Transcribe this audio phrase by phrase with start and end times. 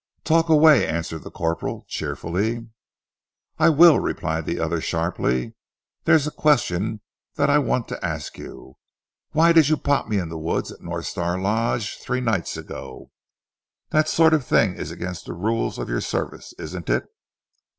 [0.23, 2.67] "Talk away," answered the corporal cheerfully.
[3.59, 5.53] "I will," replied the other sharply.
[6.05, 7.01] "There's a question
[7.35, 8.77] that I want to ask you....
[9.33, 13.11] Why did you pot me in the wood at North Star Lodge three nights ago?
[13.91, 17.05] That sort of thing is against the rules of your service, isn't it?"